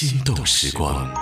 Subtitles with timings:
[0.00, 1.12] 心动时光。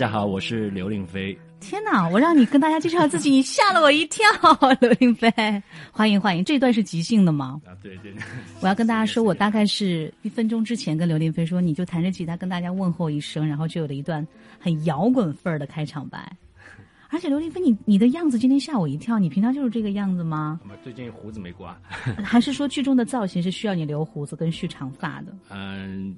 [0.00, 1.38] 家好，我是刘令飞。
[1.60, 2.08] 天哪！
[2.08, 4.24] 我让你跟大家介绍自己，你吓了我一跳，
[4.80, 5.30] 刘令飞，
[5.92, 6.42] 欢迎欢迎。
[6.42, 7.60] 这段是即兴的吗？
[7.66, 8.10] 啊，对对。
[8.62, 14.26] 我要跟大家 说，我大概是一分钟之前跟刘令飞说，你就弹着吉他跟大家问候一声，然后就有了一段
[14.58, 16.34] 很摇滚范儿的开场白。
[17.10, 20.58] 而且刘令飞，你你的样子今天吓我一跳，你平常就是这个样子吗？
[20.82, 21.78] 最近胡子没刮。
[22.24, 25.36] 还是说剧中的造型是需要你留胡子跟蓄长发的？
[25.50, 26.16] 嗯，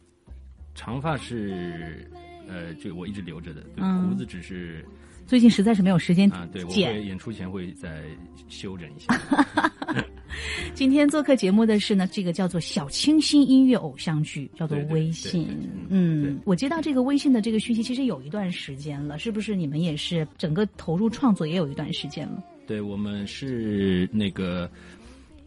[0.73, 2.09] 长发是
[2.49, 4.85] 呃，就我一直留着的，对，胡子只是。
[5.25, 8.03] 最近实在是没有时间啊，对，我会演出前会再
[8.49, 10.05] 修整一下。
[10.75, 15.45] 今天做客节目的是呢，这个叫做小清新音乐偶像剧，叫做《微信》。
[15.89, 19.55] 嗯，我接到这个微信的这个讯息，其实有一段时间了，是不是？
[19.55, 22.43] 你们也是整个投入创作也有一段时间了？
[22.67, 24.69] 对，我们是那个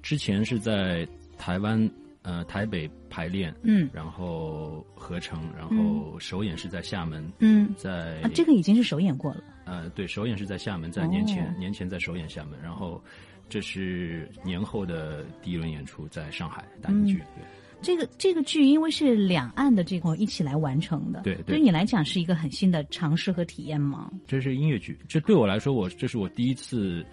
[0.01, 1.05] 之前是在
[1.37, 1.87] 台湾。
[2.25, 9.43] 呃，台北排练，嗯，然后合成，然后首演是在厦门，嗯，在这个已经是首演过了。
[9.65, 12.99] 呃，对，首演是在厦门，在年前年前在首演厦门，然后
[13.47, 17.17] 这是年后的第一轮演出，在上海大剧。
[17.35, 17.43] 对，
[17.79, 24.11] 这个这个剧因为是两岸的这个一起来完成的，对，对于你来讲是一个很新的尝试和体验吗？
[24.25, 27.05] 这是音乐剧，这对我来说，我这是我第一次。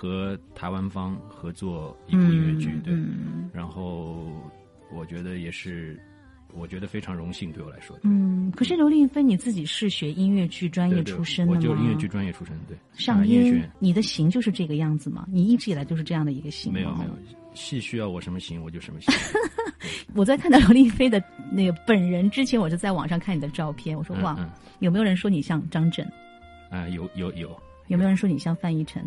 [0.00, 2.94] 和台湾方合作一部音乐剧，对，
[3.52, 4.30] 然后
[4.92, 6.00] 我觉得也是，
[6.54, 7.98] 我觉得非常荣幸，对我来说。
[8.04, 11.58] 嗯，可是刘令飞你自己是学音乐剧专业出身的吗？
[11.58, 12.76] 我就音乐剧专业出身，对。
[12.92, 15.26] 上音，你的型就是这个样子吗？
[15.28, 16.72] 你一直以来就是这样的一个型？
[16.72, 17.10] 没有没有，
[17.54, 19.12] 戏需要我什么型我就什么型。
[20.14, 21.20] 我在看到刘令飞的
[21.50, 24.38] 那个本人之前，我就在网上看你的照片，我说哇，
[24.78, 26.08] 有没有人说你像张震？
[26.70, 27.50] 啊，有有有。
[27.88, 29.04] 有没有人说你像范逸臣？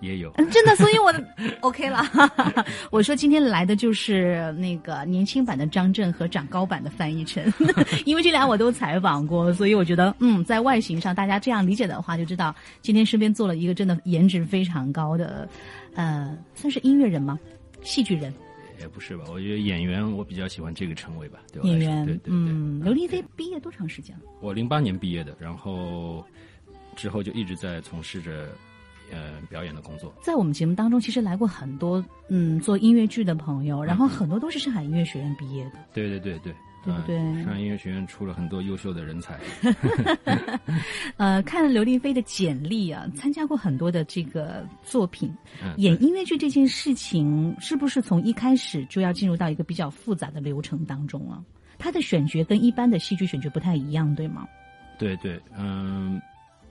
[0.00, 1.22] 也有，嗯，真的，所以我的
[1.60, 2.02] OK 了。
[2.90, 7.52] 我说今天来的就是那个年轻版的张震和长高版的范逸臣，
[8.06, 15.48] 因为这俩我都采访过，所以我觉得，嗯，在外形上大家这样理解的话，就知道今天身边坐了一个真的颜值非常高的，
[15.94, 17.38] 呃，算是音乐人吗？
[17.82, 18.32] 戏剧人？
[18.80, 21.40] 也不是吧，我觉得演员我比较喜欢这个称谓吧。
[21.62, 22.32] 演员，对对对。
[22.32, 24.22] 嗯，刘丽飞毕业多长时间了？
[24.40, 26.24] 我零八年毕业的，然后
[26.96, 28.48] 之后就一直在从事着。
[29.10, 35.72] 呃，表演的工作，在我们节目当中，其实来过很多嗯做音乐剧的朋友，然后很多都是上海音乐学院毕业的。
[35.92, 36.54] 对对对对，
[36.84, 37.16] 对不对？
[37.42, 39.38] 上海音乐学院出了很多优秀的人才。
[41.18, 45.32] 呃，看刘丽飞的简历啊，参加过很多的这个作品，
[45.62, 51.42] 嗯演音乐剧这件事情，是不是从一开始就要进入到一个比较复杂的流程当中啊？
[51.78, 54.46] 他的选角跟一般的戏剧选角不太一样，对吗？
[54.98, 56.20] 对对，嗯，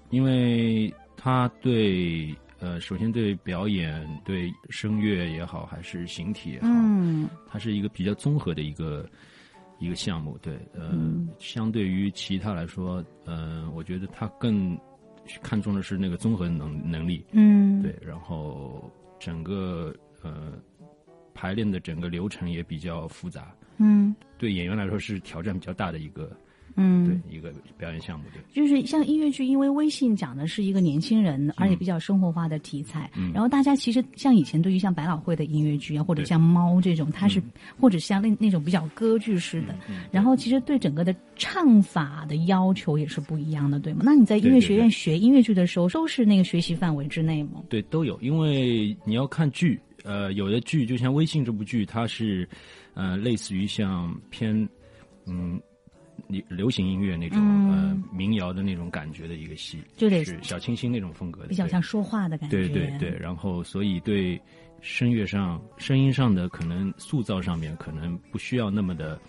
[0.10, 0.94] 因为。
[1.22, 9.06] 他对呃，首先对表演、对声乐也好，还是形体也好，嗯，它是一个比较综合的一个
[9.80, 10.38] 一个项目。
[10.42, 10.94] 对，呃，
[11.40, 14.80] 相对于其他来说，呃，我觉得他更
[15.44, 17.26] 看重的是那个综合能能力。
[17.34, 20.54] 嗯，对，然后整个呃
[21.34, 23.54] 排练的整个流程也比较复杂。
[23.78, 26.32] 嗯，对演员来说是挑战比较大的一个。
[26.82, 33.12] 嗯，对，一个表演项目，对，就是像音乐剧，因为微信讲的是一个年轻人，而且比较生活化的题材。
[33.18, 37.44] 嗯，然后大家其实像以前对于像百老汇的音乐剧啊，或者像猫这种，它是
[37.78, 39.76] 或者像那那种比较歌剧式的，
[40.10, 44.04] 然后其实对整个的唱法的要求也是不一样的，对吗？
[44.06, 47.62] 那你在音乐学院学音乐剧的时候，都是那个学习范围之内吗？
[47.68, 52.48] 对，都有，因为你要看剧，呃，有的剧就像《微信》这部剧，它是，
[52.94, 54.56] 呃，类似于像偏，
[55.26, 55.60] 嗯。
[56.30, 57.40] 流流行音乐那种
[57.72, 62.56] 呃民谣的那种感觉的一个戏，就得是小清新那种风格的，比较像说话的感觉。
[62.56, 64.40] 对对对，然后所以对
[64.80, 69.20] 声乐上、声音上的可能塑造上面可能不需要那么的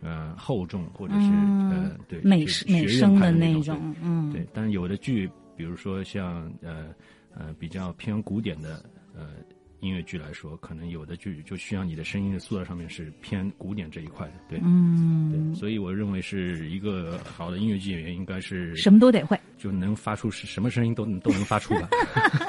[0.00, 1.26] 呃厚重，或者是
[1.72, 3.94] 呃对美美声的那种。
[4.00, 4.46] 嗯，对。
[4.54, 6.94] 但有的剧，比如说像呃
[7.34, 8.82] 呃比较偏古典的
[9.14, 9.30] 呃
[9.80, 21.88] 音乐剧来说，可能有的剧就需要你的声音的塑造上面是偏古典这一块的，对，嗯，对，所以我认为是一个好的音乐剧演员应该是什么都得会，就能发出是什么声音都都能发出吧。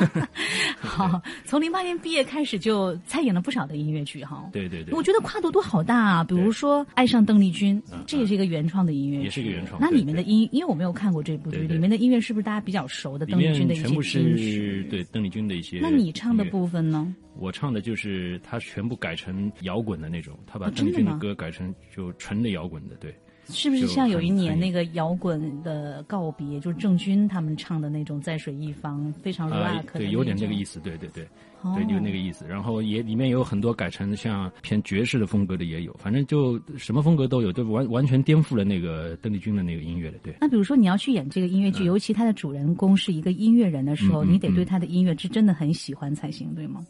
[0.79, 4.50] 好，从零八年毕业开始就参演了不少的音乐剧哈。
[4.53, 9.79] 对对对，我觉得跨度都好大啊，比如说《爱上邓丽君》，这也是一个原创的音乐剧，也是一个原创。
[9.81, 15.79] 那里面的音，因为我没有看过这部剧，里面的音乐是不是大家比较熟的邓丽君的一些全部是对邓丽君的一些。
[15.81, 17.13] 那你唱的部分呢？
[17.39, 23.13] 我唱的就是他全部改成摇滚的那种，他把邓丽君的歌改成就纯的摇滚的，对。
[23.50, 31.25] 是不是像有一年那个摇滚的告别，就是郑钧他们唱的那种《在水一方》，非常 rock 的对，有点那个意思，对对对，
[31.74, 32.45] 对，就那个意思。
[32.45, 40.18] 然后也里面有很多改成像偏爵士的风格的也有，反正就什么风格都有，就完完全颠覆了那个邓丽君的那个音乐的。
[40.18, 40.36] 对。
[40.42, 46.86] 那比如说你要去演这个音乐剧，尤其他的主人公是一个音乐人的时候，你得对他的音乐是真的很喜欢才行，对吗？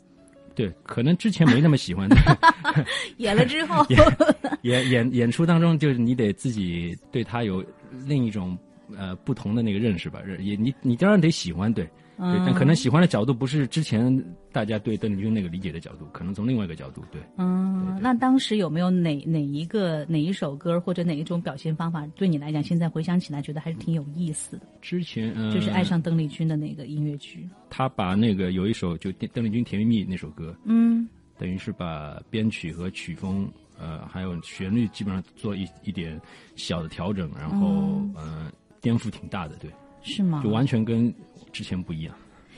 [0.58, 2.18] 对，可能之前没那么喜欢的，
[3.18, 3.86] 演了之后，
[4.64, 7.64] 演演演出当中，就是你得自己对他有
[8.08, 8.58] 另一种
[8.98, 11.88] 呃不同的那个认识吧，也你你当然得喜欢，对。
[12.18, 14.12] 对，但可能喜欢的角度不是之前
[14.52, 17.22] 大家对邓丽君那个理解的角度，可能从另外一个角度，对。
[17.38, 24.66] 嗯，那当时有没有哪哪一个哪一首歌或者哪一种表现方法，对你来讲，现在回想起来觉得还是挺有意思的？
[24.82, 27.48] 之前就是爱上邓丽君的那个音乐剧。
[27.70, 33.48] 他把那个有一首就邓丽君《甜蜜蜜》那首歌，嗯，等于是把编曲和曲风，
[33.80, 36.20] 呃，还有旋律基本上做一一点
[36.56, 39.70] 小的调整，然后呃，颠覆挺大的，对。
[40.08, 40.42] 是吗？
[40.44, 41.14] 就完全跟。
[41.54, 42.14] 之前不一样，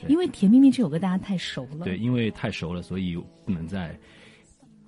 [0.08, 1.86] 因为《甜蜜蜜》这首歌大家太熟了。
[1.86, 3.16] 对，因为太熟了，所以
[3.46, 3.98] 不能再。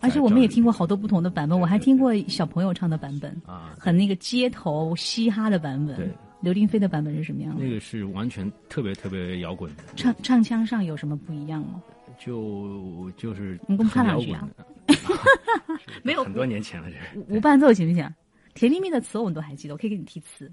[0.02, 5.96] 而且我们也听过好多不同的版本，我还听过小朋友唱的版本啊，很那个街头嘻哈的版本。
[5.96, 6.10] 对，
[6.42, 7.64] 刘丁飞的版本是什么样的？
[7.64, 9.84] 那个是完全特别特别摇滚的。
[9.96, 11.82] 唱唱腔上有什么不一样吗？
[12.20, 14.50] 就就是你给我们唱两句啊！
[16.04, 18.04] 没有很多年前了，这无伴奏行不行？
[18.56, 20.52] 《甜蜜蜜》的词我们都还记得，我可以给你提词。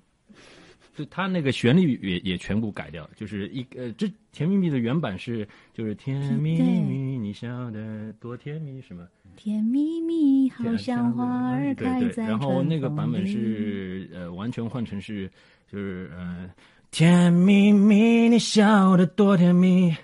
[0.99, 9.07] 就他那个旋律也也全部改掉，就是一呃，这甜蜜蜜的原版是就是甜蜜蜜，你笑得多甜蜜什么？
[9.37, 15.31] 甜蜜蜜好像花儿开在然后那个版本是呃，完全换成是
[15.71, 16.51] 就是呃，
[16.91, 19.95] 甜蜜蜜你笑得多甜蜜，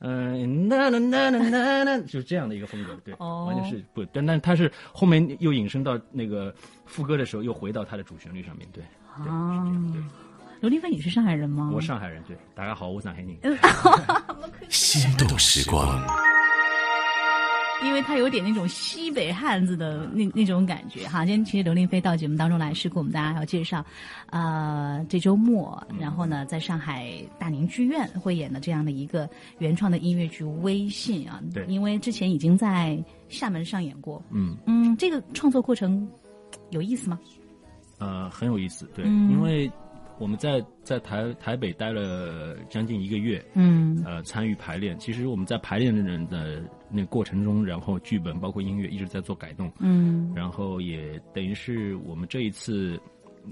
[0.00, 6.54] 嗯，那那那那那那，就是这样的一个风格，对，完全是不，但但他是后面又引申到那个
[6.84, 8.84] 副歌的时候，又回到他的主旋律上面，对，
[9.16, 9.64] 啊。
[10.62, 11.72] 刘丽飞，你是上海人吗？
[11.74, 13.36] 我上海人，对，大家好，我上海人。
[14.70, 16.00] 心动时光，
[17.84, 21.26] 因为他有点那种西北汉子的那那种感觉哈。
[21.26, 23.84] 今天其实刘丽飞到节目当中来，是给我们大家要介绍，
[24.30, 29.28] 呃，这周末，然后呢，在上海大宁剧院会演的这样的一个
[29.58, 31.40] 原创的音乐剧《微信》啊。
[31.52, 32.96] 对，因为之前已经在
[33.28, 34.22] 厦门上演过。
[34.30, 36.08] 嗯嗯，这个创作过程
[36.70, 37.18] 有意思吗？
[37.98, 39.68] 呃，很有意思，对，因为。
[40.18, 44.96] 我们在在台台北待了将近一个月，嗯，呃，参与排练。
[44.98, 53.00] 其实我们在排练的人的那过程中，然后剧本包括音乐一直在做改动，嗯，然后也等于是我们这一次，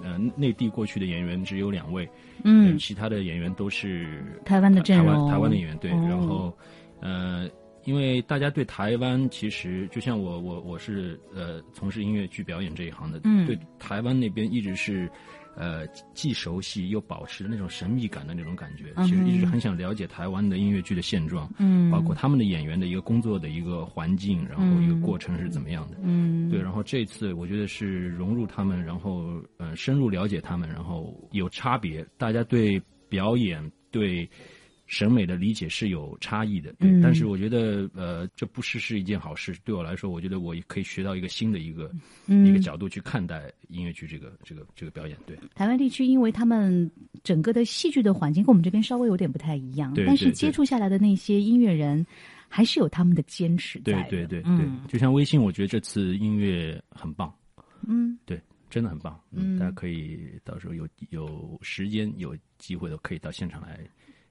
[0.00, 2.08] 呃，内地过去的演员只有两位，
[2.44, 6.56] 嗯，其他的演员都是台湾的阵容，台湾的演员对，然后，
[7.00, 7.48] 呃，
[7.84, 15.10] 因为大家对台湾其实就像我我我是呃从事音乐剧表演这一行的，嗯，对台湾那边一直是。
[15.56, 34.28] 呃，既熟悉又保持那种神秘感的那种感觉，其实一直很想了解台湾的音乐剧的现状，嗯，包括他们的演员的一个工作的一个环境，然后一个过程是怎么样的，嗯，对，然后这次我觉得是融入他们，然后呃深入了解他们，然后有差别，大家对表演对。
[34.90, 39.56] 审美的理解是有差异的，对，但是我觉得，呃，这不是是一件好事。
[39.64, 41.88] 对我来说，我觉得我可以学到一个新的一个
[42.26, 45.16] 一个角度去看待音乐剧这个这个这个表演。
[45.26, 46.90] 对，台湾地区，因为他们
[47.22, 52.04] 整个的戏剧的环境跟我们这边稍微有点不太一样，但是接触下来的那些音乐人
[52.48, 54.02] 还是有他们的坚持在。
[54.08, 57.32] 对对对对，就像微信，我觉得这次音乐很棒。
[57.86, 59.16] 嗯，对，真的很棒。
[59.30, 63.78] 嗯，大家可以到时候有有时间有机会都可以到现场来。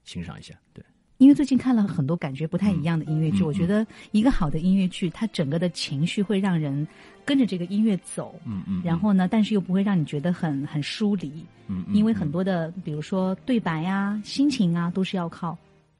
[0.04, 0.84] 欣赏一下，对，
[1.18, 6.86] 因为最近看了很多感觉不太一样的音乐剧，我觉得一个好的音乐剧，它整个的情绪会让人
[7.24, 15.56] 跟着这个音乐走，嗯嗯，然后呢，但是又不会让你觉得很很疏离，嗯，因为很多的，比如说对白呀、心情啊，都是要靠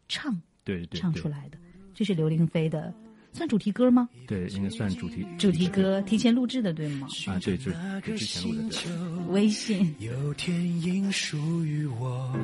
[0.09, 1.59] 唱，对对，唱出来的。
[1.95, 2.92] 这是刘玲飞的，
[3.33, 4.09] 算主题歌吗？
[4.26, 7.07] 对，应该算主题主题歌，提前录制的，对吗？
[7.26, 7.71] 啊，对，就
[8.16, 9.26] 之前录的，对。
[9.35, 9.95] 微信。
[9.99, 12.35] 有天应属于我。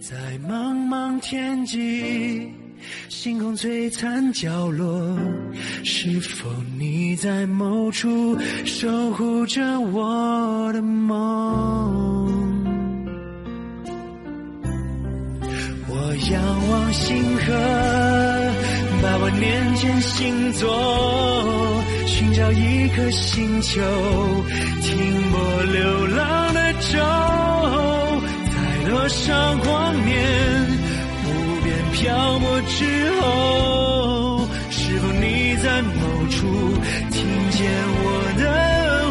[0.00, 0.16] 在
[0.48, 2.48] 茫茫天际，
[3.08, 5.16] 星空璀璨角落，
[5.84, 11.12] 是否你在某处守护着我的梦？
[15.88, 17.52] 我仰望星河，
[19.02, 23.80] 百万年前星座，寻找一颗星球，
[24.82, 26.98] 停泊流浪的舟，
[28.92, 30.14] 多少光年，
[31.24, 31.28] 无
[31.64, 35.90] 边漂泊之后，是否你在某
[36.28, 36.36] 处
[37.10, 37.72] 听见
[38.04, 38.04] 我
[38.36, 38.42] 的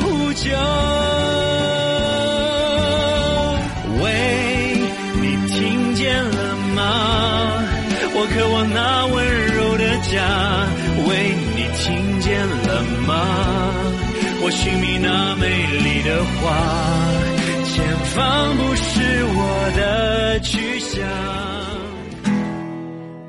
[0.02, 0.46] 呼救？
[4.04, 4.06] 喂，
[5.20, 6.80] 你听见了吗？
[8.14, 10.14] 我渴望那温柔的家。
[11.08, 13.10] 喂，你听见了吗？
[14.44, 15.44] 我寻觅那美
[15.84, 17.21] 丽的花。
[18.12, 21.02] 前方不是我的去向。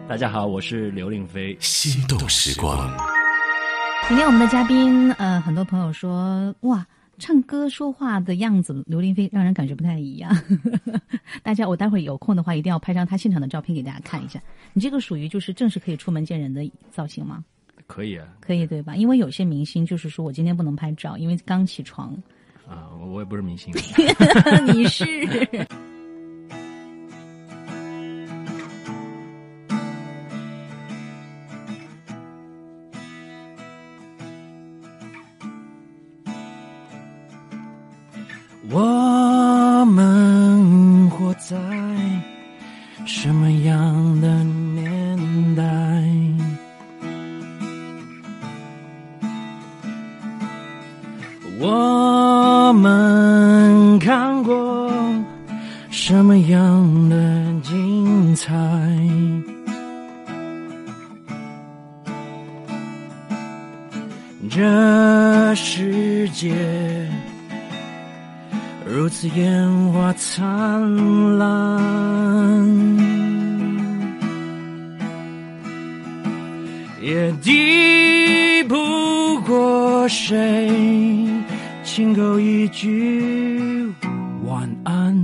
[0.09, 1.57] 大家好，我是刘令飞。
[1.61, 2.93] 心动时光，
[4.09, 6.85] 今天我们的嘉宾，呃，很多朋友说，哇，
[7.17, 10.37] 唱歌说话的样子，刘林飞让人感觉不太一样。
[11.45, 14.43] 大家，我待会儿有空的话，一定要拍张他现场的照片给大家看一下。
[14.73, 17.45] 你这个属于就是正式可以出门见人的造型吗？
[17.87, 18.97] 可以啊，可以对吧？
[18.97, 22.21] 因为有些明星就是说我今天不能拍照，因为刚起床。
[22.73, 23.73] 啊，我也不是明星。
[24.73, 25.05] 你是。
[55.91, 57.17] 什么样的
[57.63, 58.53] 精彩？
[64.51, 66.53] 这世界。
[68.85, 71.49] 如此烟花灿烂，
[77.01, 80.69] 也抵不过谁
[81.83, 83.82] 亲口一句
[84.53, 85.17] 晚安。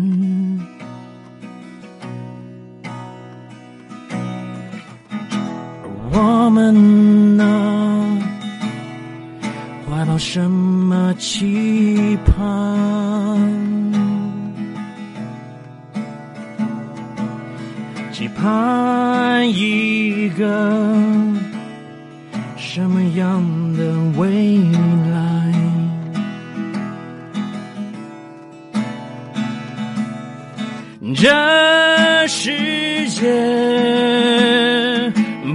[6.10, 8.18] 我们呢？
[9.86, 13.38] 怀抱什么期盼？
[18.10, 20.72] 期盼一个
[22.56, 23.42] 什么样
[23.74, 23.92] 的
[31.20, 33.26] 这世界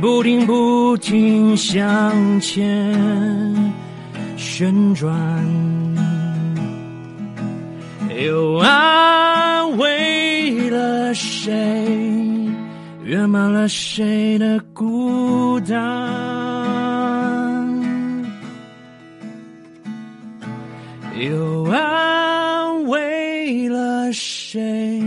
[0.01, 2.93] 不停不停向前。
[4.36, 5.10] 旋转，
[8.22, 11.53] 又安慰了谁？
[13.05, 15.77] 圆满了谁的孤单？
[21.17, 25.01] 又安慰了谁？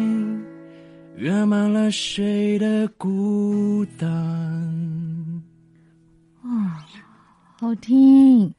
[1.36, 5.42] 圆满了谁的孤单？
[6.42, 6.82] 哇，
[7.60, 8.50] 好听！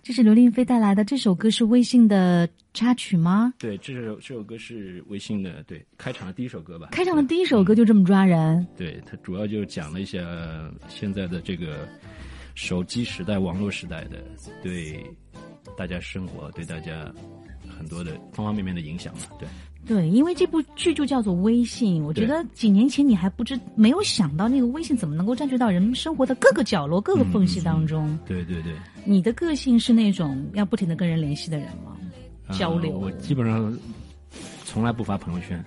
[0.00, 3.52] 这是刘令飞带来的这首歌是微信的插曲吗？
[3.58, 6.90] 对，这首这首歌是微信的，对，开场的第一首歌吧。
[6.92, 8.64] 开场的第一首歌就这么抓人。
[8.76, 10.20] 对，它主要就讲了一下
[10.88, 11.88] 现在的这个
[12.54, 14.24] 手机时代、网络时代的
[14.62, 15.04] 对
[15.76, 17.12] 大家生活、对大家
[17.76, 19.22] 很多的方方面面的影响嘛。
[19.36, 19.48] 对。
[19.86, 28.16] 对，因为这部剧就叫做微信，我觉得几年前你还不知没有想到那个微信怎么能够占据到人们生活的各个角落、各个缝隙当中。
[28.26, 28.72] 对对对。
[29.04, 31.96] 你的个性是那种要不停的跟人联系的人吗？
[32.52, 32.98] 交流。
[32.98, 33.76] 我基本上
[34.64, 35.64] 从来不发朋友圈。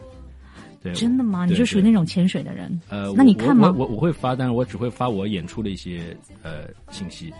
[0.81, 0.93] 对。
[0.93, 1.45] 真的吗？
[1.45, 2.79] 你就属于那种潜水的人。
[2.89, 3.73] 呃，那你看吗？
[3.77, 7.33] 我我会发，但是我只会发我演出的一些呃信息。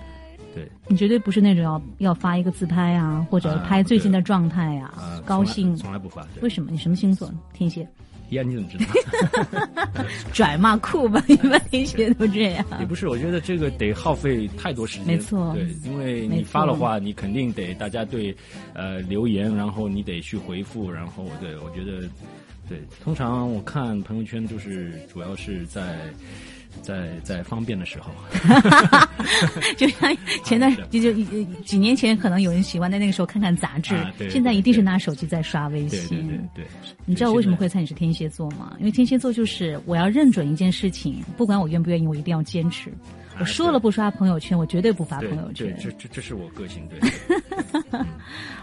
[0.54, 4.94] 对，你绝对不是那种要要发一个自拍啊，或者拍最近的状态呀，
[5.26, 6.26] 高兴从来不发。
[6.42, 6.70] 为什么？
[6.72, 7.32] 你什么星座？
[7.54, 7.88] 天蝎。
[8.30, 10.04] 呀，你怎么知道？
[10.32, 12.66] 拽嘛酷吧，一般天蝎都这样。
[12.80, 15.08] 也不是，我觉得这个得耗费太多时间。
[15.08, 18.36] 没错，对，因为你发的话，你肯定得大家对
[18.74, 22.08] 呃留言，然后你得去回复，然后对，我觉得
[22.68, 22.82] 对。
[23.04, 26.00] 通常我看朋友圈，就是主要是在。
[26.82, 28.12] 在在方便的时候，
[29.78, 31.14] 就像前段啊是就
[31.64, 36.28] 几年前，可能有人喜欢在那个时候看看杂志啊，对现在一定是拿手机在刷微对信。
[36.28, 36.66] 对对对。
[37.06, 38.76] 你知道我为什么会猜你是天蝎座吗？
[38.80, 42.92] 因为天蝎座就是我要认准一件事情，不管我愿不愿意，我一定要坚持。
[43.40, 47.00] 我说了不刷朋友圈，我绝对不发朋友对对，圈，这这这是我个性，对，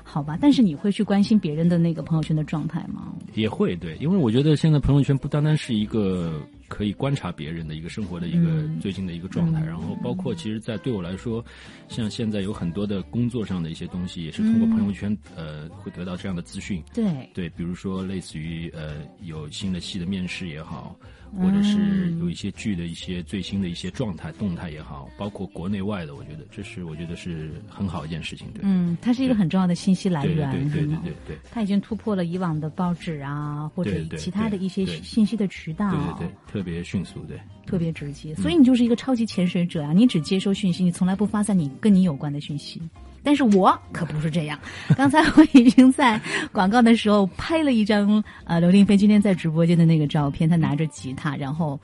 [0.05, 0.39] 好吧？
[0.41, 3.13] 但是你会去关心别人的那个朋友圈的状态吗？
[3.35, 6.41] 也会对，因为我觉得现在朋友圈不单单是一个
[6.71, 8.79] 可以观察别人的一个生活的一个嗯。
[8.81, 9.67] 最近的一个状态，嗯。
[9.67, 11.45] 然后包括其实，在对我来说，
[11.89, 16.83] 像现在有很多的工作上的一些东西，也是通过朋友圈、呃会得到这样的资讯。
[16.95, 20.97] 对，对，比如说类似于呃有新的戏的面试也好，
[21.39, 28.49] 或者是有一些剧的一些最新的一些状态动态也好，包括国内外的，我觉得这是我觉得是很好一件事情。
[28.53, 31.39] 对，嗯，它是一个很重要的信息来源，对对对对对。
[31.51, 37.39] 它已经突破了以往的报纸啊，或者其他的一些信息的渠道，对对对，特别迅速，对。
[37.67, 38.35] 特别直接。
[38.35, 39.93] 所以你就是一个超级潜水者啊！
[39.93, 42.83] 你只接收讯息，你从来不发散你跟你有关的讯息。
[43.23, 44.59] 但是我可不是这样。
[44.97, 46.21] 刚才我已经在
[46.53, 51.79] 广告的时候拍了一张呃刘令飞今天在直播间的那个照片，他拿着吉他，然后。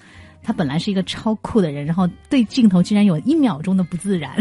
[0.46, 4.36] 他本来是一个超酷的人，然后对镜头竟然有一秒钟的不自然，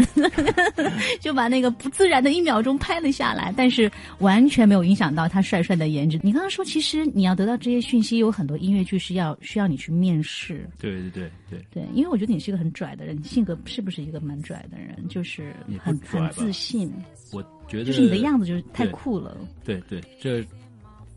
[1.18, 6.16] 就把那个不自然的一秒钟拍了下来，但是完全没有影响到他帅帅的颜值。
[6.22, 15.08] 你刚刚说，其实你要得到这些讯息，有很多音乐剧是要需要你去面试，对对对对，对，因为我觉得你是一个很拽的人，你性格是不是一个蛮拽的人？
[15.08, 16.88] 就是很很自信，
[17.32, 20.46] 我觉得就是你的样子就是太酷了，对对，这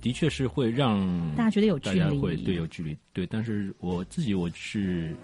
[0.01, 0.99] 的确是会让
[1.35, 1.99] 大家觉得有距离。
[1.99, 3.25] 家会对有距离，对。
[3.27, 5.15] 但是我自己我是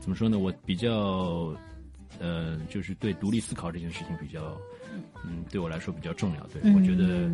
[0.00, 0.38] 怎么说呢？
[0.38, 1.54] 我比较
[2.18, 4.56] 呃，就是对独立思考这件事情比较，
[5.24, 6.46] 嗯，对我来说比较重要。
[6.46, 7.28] 对、嗯我觉得，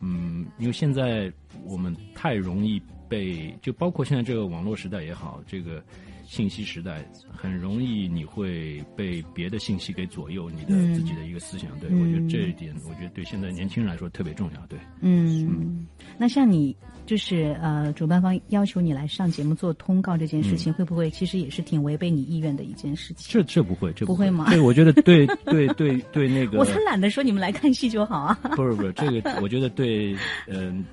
[0.00, 1.32] 嗯，因为现在
[1.64, 5.82] 我们太容易被，就包括现在这个网络时代也好，这个
[6.30, 11.76] 信息时代，很容易你会被别的信息给左右你的嗯自己的一个思想。
[11.80, 14.64] 对、嗯我觉得这一点，我觉得对现在年轻人来说特别重要。
[14.68, 14.78] 对。
[15.00, 15.84] 嗯，
[16.16, 23.26] 那像你就是呃，主办方要求你来上节目做通告这件事嗯情，会不会其实也是挺违背你意愿的一件事情？
[23.28, 28.38] 这这不会，这不会吗对，我觉得对对对对那个，我才懒得说你们来看戏就好啊。
[28.54, 30.84] 不是不是这个，我觉得对，嗯、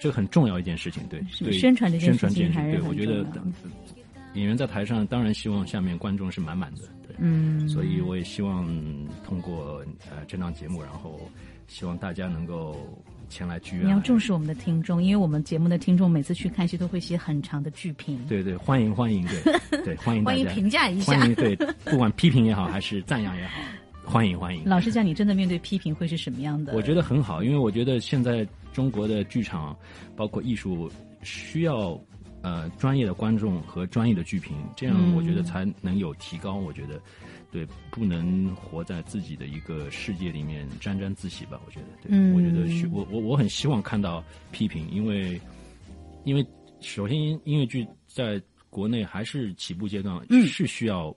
[0.00, 3.24] 这个很重要一件事情，对对，宣传这件事情对，我觉得
[4.34, 8.66] 演员在台上当然希望下面观众是满满的，对，嗯，所以我也希望
[9.24, 11.20] 通过呃这档节目，然后
[11.66, 12.76] 希望大家能够
[13.28, 21.28] 前来剧院，你要重视我们的听众，因为我们节目的听众每次去看戏都会写很长的剧评，对对，欢迎欢迎，对对欢迎 欢迎，评价一下欢。
[21.28, 23.60] 迎对，不管批评也好还是赞扬也好，
[24.04, 24.62] 欢迎欢迎。
[24.64, 26.72] 老师讲，你真的面对批评会是什么样的？
[26.72, 29.76] 我觉得很好，因为我觉得现在中国的剧场，
[30.16, 30.90] 包括艺术，
[31.22, 32.00] 需要
[32.42, 36.54] 呃专业的观众和专业的剧评，这样嗯我觉得才能有提高。
[36.54, 37.00] 我觉得，
[37.50, 41.60] 对，不能活在自己的一个世界里面沾沾自喜吧。
[41.66, 45.40] 我觉得，对，嗯我觉得需我我我很希望看到批评，因为
[46.24, 46.46] 因为
[46.80, 51.14] 首先音音乐剧在国内还是起步阶段，嗯是需要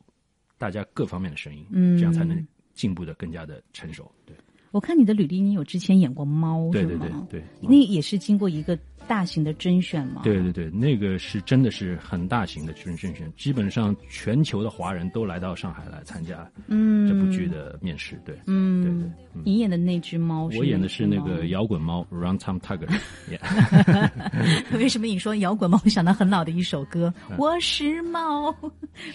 [0.57, 4.11] 大家各方面的声音，嗯这样才能进步的更加的成熟。
[4.25, 4.35] 对。
[4.71, 8.75] 我看你的履历，你有之前演过猫，对对对对，那也是经过一个
[9.07, 10.21] 大型的甄选吗？
[10.23, 18.19] 对对对，那个是真的是很大型的甄甄选，基本上全球的华人都来到上海来参加嗯，这部剧的面试。
[18.25, 22.87] 对，嗯，对对嗯你演的那只猫是我演的是那个摇滚猫 Round Time Tiger，
[24.77, 25.79] 为什么你说摇滚猫？
[25.83, 28.53] 我想到很老的一首歌，我是猫，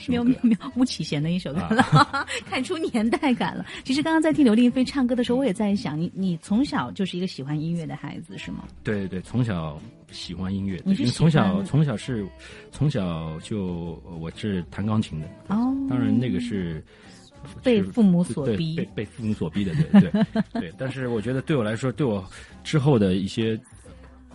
[0.09, 3.64] 喵喵喵，巫启贤的一首歌了， 看出年代感了。
[3.85, 8.64] 其实刚刚在听刘令飞唱歌的时候，我也在想，你你从小就是一个喜欢音乐的孩子是吗？
[8.83, 9.78] 对对对，从小
[10.11, 12.27] 喜欢音乐，因为从小从小是
[12.73, 16.83] 从小就我是弹钢琴的，哦当然那个是。
[17.62, 20.11] 被父母所逼被被父母所逼的，对对
[20.61, 20.73] 对。
[20.77, 22.23] 但是我觉得对我来说，对我
[22.64, 23.59] 之后的一些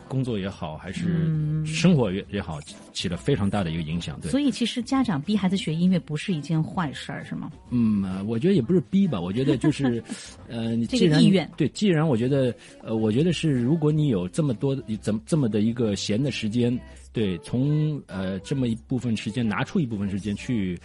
[0.08, 2.60] 工作也好，还是嗯生活也也好，
[2.92, 4.20] 起了非常大的一个影响。
[4.22, 7.52] 对，所以其实家长逼孩子学音乐不是一件坏事儿，是吗？
[7.70, 10.04] 嗯，呃我觉得也不是逼吧，我觉得就是，
[10.48, 16.78] 呃，你既然个意愿对，既然我觉得，呃，我觉得是，如果你有这么多怎么这么的一个闲的时间，
[17.12, 20.80] 对，从呃这么一部分时间拿出一部分时间去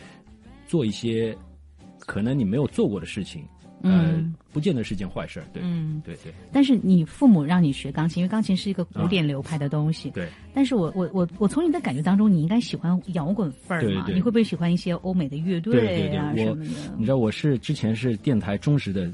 [0.67, 1.37] 做一些
[1.99, 3.45] 可能你没有做过的事情，
[3.83, 5.47] 呃，嗯不见得是件坏事儿。
[5.53, 10.11] 对，嗯，对对但是你父母让你学钢琴，因为钢琴是一个古典流派的东西。
[10.11, 10.29] 对。
[10.53, 14.03] 但是我我我我从你的感觉当中，你应该喜欢摇滚范儿嘛？
[14.05, 16.71] 对对你会不会喜欢一些欧美的乐队啊什么的？
[16.97, 19.09] 你知道我是之前是电台忠实的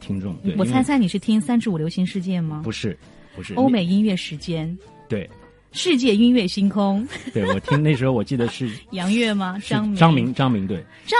[0.00, 2.62] 听众，对，我猜猜你是听三至五流行世界吗？
[2.64, 2.98] 不是
[3.36, 4.76] 不是欧美音乐时间。
[5.08, 5.28] 对。
[5.72, 9.56] 世界音乐星空， 对我听那时候我记得是杨乐吗？
[9.64, 11.18] 张明，张明张明对，张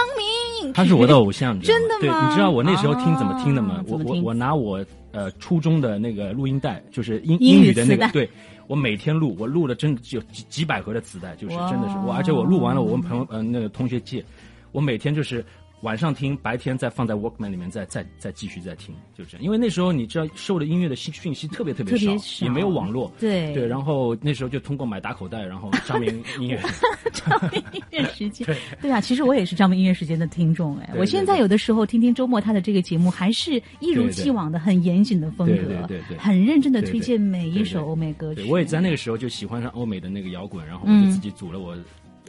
[0.63, 1.99] 明，他是我的偶像，真的吗？
[2.01, 3.83] 对，你知道我那时候听怎么听的吗？
[3.87, 8.29] 我我我拿我呃初中的那个录音带，就是英英语语的那个，对
[8.67, 14.23] 我每天录，我录了真的就几几百盒的磁带，就是真的是我，而且我录完了，我问朋友呃那个同学借，
[14.71, 15.43] 我每天就是。
[15.81, 19.43] 晚上听，白天再放在 Walkman 里面，再再再继续再听，就这样。
[19.43, 23.51] 因为那时候你知道，受的音乐的信讯息特别特别少，特别少也没有网络，对。
[23.53, 23.65] 对。
[23.65, 26.59] 然后那时候就通过买打口袋，然后张明音乐，
[27.11, 28.47] 张明音乐时间，
[28.81, 28.91] 对。
[28.91, 38.43] 啊，其实我也是张明音乐时间的听众哎，对我现在有的时候听听周末他的这个节目，还是一如既往的很严谨的风格，对对很认真的推荐每一首欧美歌曲。
[38.43, 41.05] 对，我也在那个时候就喜欢上欧美的那个摇滚，然后我嗯。
[41.05, 41.75] 就自己组了我、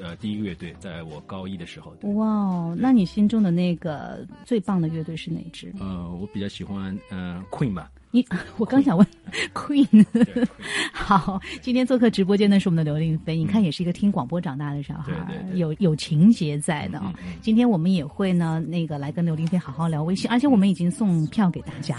[0.03, 1.95] 呃第一个乐队，在我高一的时候。
[2.15, 5.73] 哇哦，那你心中的那个最棒的乐队是哪支？
[5.79, 7.91] 呃，我比较喜欢嗯、呃 Queen 吧。
[8.11, 8.23] 你
[8.59, 9.07] 我刚想问
[9.55, 10.05] Queen。
[10.93, 21.97] 好，今天做客直播间的是我们的刘令飞，你看也是一个听广播长大的小孩，对对对有有情节在的、哦嗯嗯嗯今天我们也会呢，那个来跟刘令飞好好聊微信，而且我们已经送票给大家。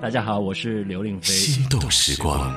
[0.00, 1.32] 大家好，我是刘令飞。
[1.32, 2.52] 心动时光。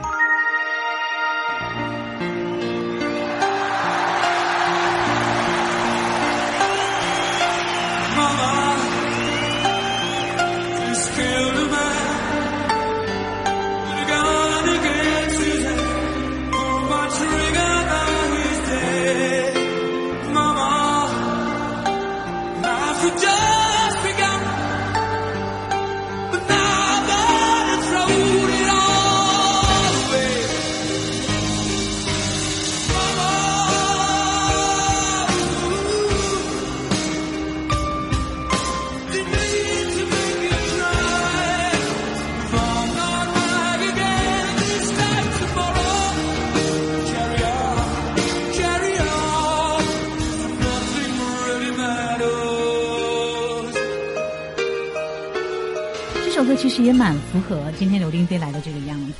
[57.78, 59.14] 今天刘丁飞来的这个样子，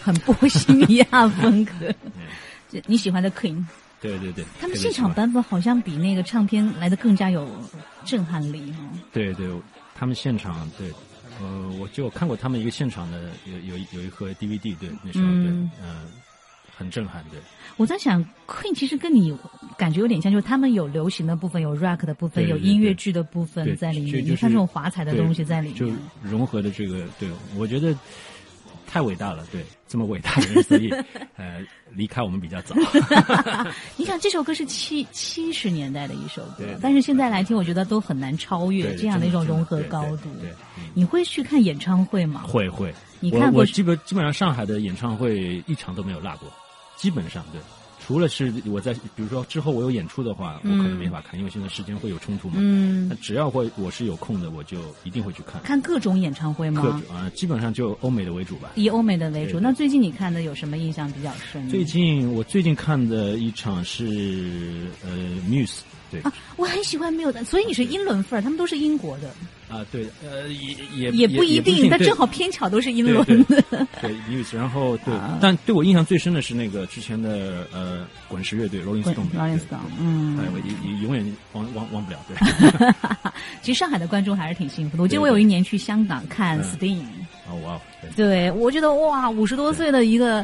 [0.00, 1.72] 很波西米亚风格。
[2.70, 3.64] 这你喜欢的 Queen，
[4.00, 7.48] 对对对，他们现场版本好像比那个唱片来的更加有
[8.04, 8.78] 震撼力哈、
[9.12, 9.48] 对对，
[9.94, 10.90] 他们现场对，
[11.40, 15.70] 呃，我就看过他们一个现场的有有有一盒 DVD，对，那时候、嗯。
[15.78, 16.02] 对，呃，
[16.76, 17.38] 很震撼，对。
[17.76, 19.36] 我在想，Queen 其实跟你
[19.76, 24.12] 感觉有点像，就是他们有流行的部分，有 rock 的部分，对对有音乐剧的部分在里面。
[24.12, 25.90] 就就是你看这种华彩的东西在里面就。
[26.22, 27.96] 融合的这个，对我觉得
[28.86, 30.88] 太伟大了，对，这么伟大的人，所以
[31.36, 31.60] 呃，
[31.90, 32.76] 离开我们比较早。
[33.96, 40.28] 你想，这首歌是七七十年代的一首歌但是现在来听，我觉得都很难超越这样的一种融合高度。
[40.40, 40.52] 对，
[40.94, 42.42] 你会去看演唱会吗？
[42.46, 42.94] 会会。
[43.18, 46.52] 你看过基本基本上上海的演唱会一场都没有落过，
[46.96, 47.60] 基本上对。
[48.06, 52.56] 除了是我在，比如说之后我有演出的话，我可能没法看，因为现在时间会有冲突嘛。
[52.58, 55.62] 嗯那，只要会我是有空的，我就一定会去看。
[55.62, 57.02] 看各种演唱会各吗？
[57.06, 58.72] 种啊、基本上就欧美的为主吧。
[58.74, 59.58] 以欧美的为主。
[59.58, 61.66] 那最近你看的有什么印象比较深？
[61.70, 65.16] 最近我最近看的一场是呃
[65.48, 65.78] Muse，
[66.10, 69.34] 对啊，我很喜欢 Muse 的，所以你是英伦范儿，他们都是英国的，
[69.74, 73.86] 啊对呃也也也不一定，但正好偏巧都是英对伦对的。
[74.00, 82.36] 对 Muse，然后对啊，但对我印象最深的是那个之前的呃滚石乐队 Rolling Stone，Rolling Stone，嗯哎，我也也永远忘忘忘不了，对。
[83.62, 85.02] 其实上海的观众还是挺幸福的。
[85.02, 87.00] 我记得我有一年去香港看嗯 Sting，、
[87.48, 90.38] 哦哇，对对我觉得哇，五十多岁的一个，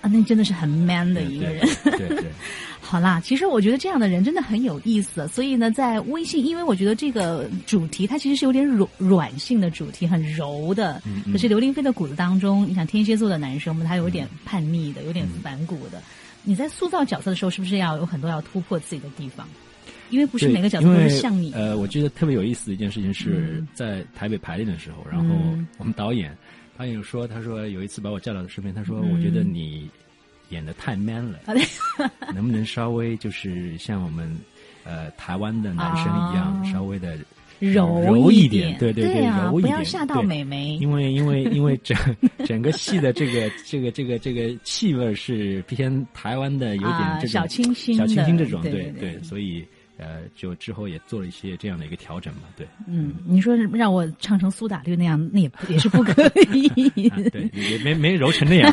[0.00, 1.68] 啊，那真的是很 man 的一个人。
[1.84, 2.24] 对对对，
[2.84, 5.26] 好啦，其实我觉得这样的人真的很有意思。
[5.28, 11.00] 所以呢，在微信，因为我觉得这个主题它其实是有点软软性的主题，很柔的。
[11.06, 16.02] 嗯嗯可是刘玲飞的骨子当中，你想天蝎座的男生嘛，他有点叛逆的，有点反骨的。
[16.42, 19.48] 你在塑造角色的时候，是不是要有很多要突破自己的地方？
[20.10, 21.50] 因为不是每个角色都是像你。
[21.54, 26.36] 呃，我觉得特别有意思的一件事情是嗯在台北排练的时候，然后嗯我们导演
[26.76, 29.88] 导演说，他说有一次把我叫到视频，他说嗯我觉得你
[30.50, 31.60] 演的太 man 了，好 的
[32.34, 34.30] 能不能稍微就是像我们
[34.84, 36.72] 呃台湾的男生一样，啊。
[36.72, 37.16] 稍微的
[37.60, 40.24] 柔柔一点，对对对啊，柔一点，要吓到对。
[40.24, 40.76] 美眉。
[40.76, 41.96] 因为因为因为整
[42.44, 49.22] 整个戏的这个这个这个这个气味是偏台湾的，有点啊这种小清新小清新这种，对对。
[49.22, 49.64] 所以
[50.04, 58.70] 呃，就之后也做了一些这样的一个调整嘛，对，嗯，你说是让我唱成苏打绿那样，那也不也是不可 以，啊对，也没没揉成那样，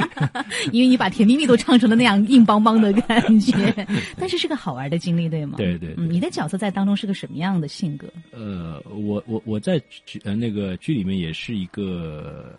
[0.72, 3.52] 因为你把甜蜜蜜都唱成了那样硬邦邦的感觉。
[4.16, 5.56] 但是是个好玩的经历，对吗？
[5.58, 5.94] 对对对。
[5.98, 8.06] 嗯，你的角色在当中是个什么样的性格？
[8.30, 12.56] 呃，我我我在剧呃那个剧里面也是一个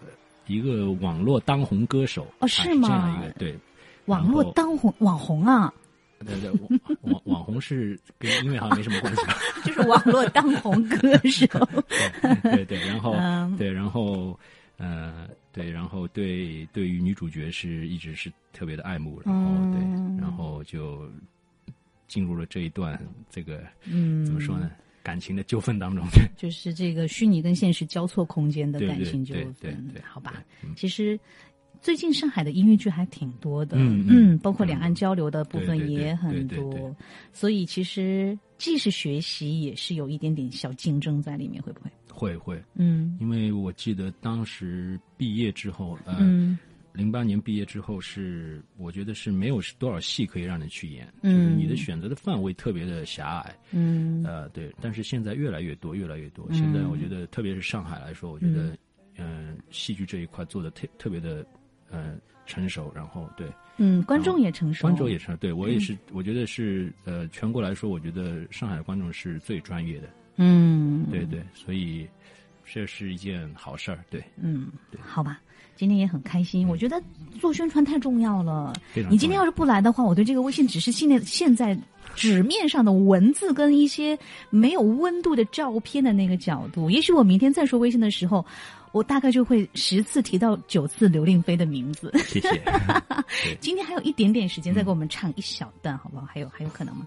[0.47, 2.87] 一个网络当红歌手哦是吗？
[2.87, 3.55] 这样一个对，
[4.05, 5.73] 网络当红网红啊，
[6.23, 6.69] 对对，网
[7.01, 9.35] 网网红是跟音乐好像没什么关系吧？
[9.65, 11.47] 就是网络当红歌手。
[12.43, 14.37] 对对，然后嗯对，然后
[14.77, 21.09] 呃，对，然后对对于女主角是一直是特别的爱慕，然后对，嗯然后就
[22.07, 24.71] 进入了这一段这个嗯，怎么说呢？
[25.03, 26.05] 感情的纠纷当中，
[26.37, 30.41] 就是这个虚拟跟现实交错空间的感情纠对对好吧？
[30.63, 31.19] 嗯其实
[31.83, 34.39] 最近上海的音乐剧还挺多的，嗯嗯。
[34.39, 36.95] 包括两岸交流的部分也很多，
[37.33, 41.91] 所以其实既是学习，也是有一点点小竞争在里面，会不会？
[42.09, 43.17] 会会，嗯。
[43.19, 46.57] 因为我记得当时毕业之后，呃，嗯。
[46.93, 51.35] 零八年毕业之后是，我觉得是没有多少戏可以让你去演，嗯。
[51.35, 54.23] 就是你的选择的范围特别的狭隘，嗯。
[54.23, 54.73] 呃，对。
[54.79, 56.45] 但是现在越来越多，越来越多。
[56.49, 56.55] 嗯。
[56.55, 58.77] 现在我觉得，特别是上海来说，我觉得，
[59.17, 61.45] 嗯、戏剧这一块做的特特别的，
[61.93, 62.91] 呃，成熟。
[62.93, 72.05] 然后对，嗯，观众也成熟，观众也是，对我也嗯是，我觉得是，呃，全国来说，我觉得上海的观众是最专业的，嗯，对对，所以
[72.65, 75.39] 这是一件好事儿，对，嗯对，好吧，
[75.75, 76.67] 今天也很开心。
[76.67, 77.01] 我觉得
[77.39, 78.73] 做宣传太重要了。
[79.09, 81.77] 你今天要是不来的话，我对这个微信只是现在现在
[82.15, 84.17] 纸面上的文字跟一些
[84.49, 88.45] 没有温度的照片的那个角度，也许我明天再说微信的时候，
[88.93, 92.09] 我大概就会十次提到九次刘令飞的名字。
[92.19, 92.61] 谢谢。
[93.59, 96.25] 今天还有一点点时间，再给我们唱一小段，好不好？
[96.25, 97.05] 还有还有可能吗？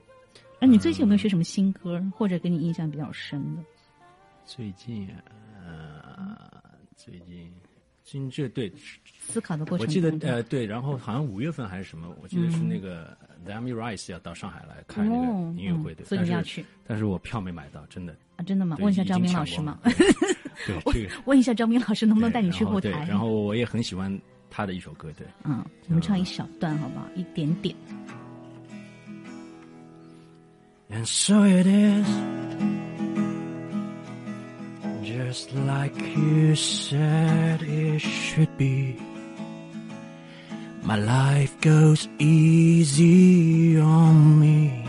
[0.60, 3.62] 那你最近有没有学什么新歌，或者给你印象比较深的？
[4.44, 5.08] 最近，
[5.64, 6.36] 呃，
[6.96, 7.52] 最近，
[8.02, 8.72] 最近这对，
[9.20, 18.16] 思考的过程我记得呃对，然后好像五月份还是什么，我记得是那个 The Amy Rice 要到上海来看那哦个音乐会的，嗯所以你要去但是我票没买到，真的。
[18.36, 18.42] 啊？
[18.42, 18.76] 真的吗？
[18.80, 19.78] 问一下张明老师吗？
[20.64, 22.90] 对，这个问一下张明老师能不能带你去然后台？
[23.08, 24.16] 然后我也很喜欢
[24.48, 25.26] 他的一首歌，对。
[25.44, 27.06] 嗯，我们唱一小段好不好？
[27.14, 27.74] 一点点。
[30.88, 32.06] And so it is,
[35.02, 38.94] just like you said it should be.
[40.84, 44.85] My life goes easy on me.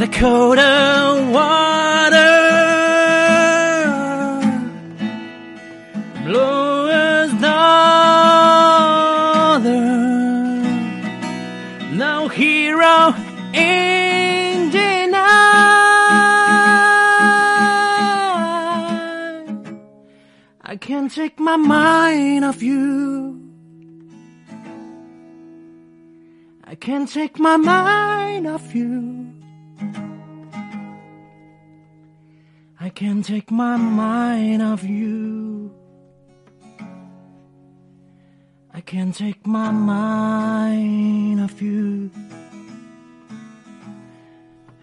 [0.00, 2.34] the colder water
[6.26, 7.32] blows.
[12.02, 13.14] No hero
[13.54, 13.91] in
[20.82, 23.40] can't take my mind off you.
[26.64, 29.32] I can't take my mind off you.
[32.80, 35.72] I can't take my mind off you.
[38.74, 42.10] I can't take my mind off you.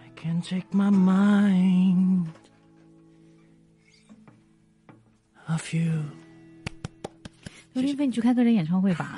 [0.06, 2.30] I can't take my mind
[5.72, 6.04] you.
[7.74, 9.16] 刘令飞，你去开个人演唱会吧，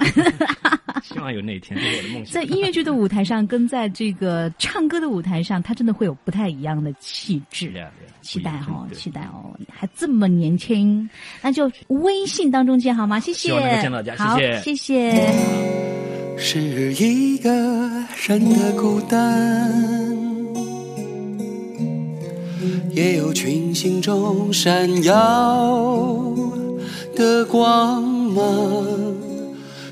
[1.01, 2.33] 希望有那一天，这是我的梦想。
[2.33, 7.71] 在音乐剧的舞台上，跟在这个唱歌的舞台上，他真的会有不太一样的气质。
[7.71, 7.89] Yeah, yeah,
[8.21, 11.09] 期待哦，期待哦，还这么年轻，
[11.41, 13.21] 那就微信当中见好吗？
[13.21, 13.53] 谢谢，
[14.17, 15.71] 好，谢谢谢谢。
[16.37, 16.59] 是
[16.93, 17.49] 一个
[18.27, 20.10] 人的孤单，
[23.01, 26.35] 也有群星中闪耀
[27.15, 28.45] 的光芒。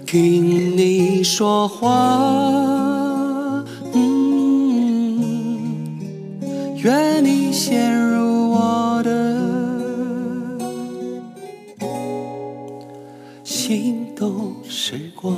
[0.06, 3.65] 听你说话，
[6.84, 9.36] 愿你陷入我的
[13.43, 15.36] 心动时光。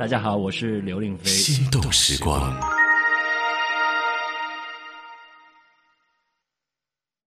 [0.00, 1.28] 大家好，我是刘令飞。
[1.28, 2.58] 心动时光。